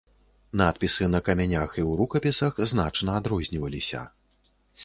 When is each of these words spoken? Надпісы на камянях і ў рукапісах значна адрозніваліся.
Надпісы 0.61 1.09
на 1.15 1.19
камянях 1.27 1.77
і 1.79 1.83
ў 1.89 1.99
рукапісах 2.01 2.53
значна 2.73 3.19
адрозніваліся. 3.21 4.01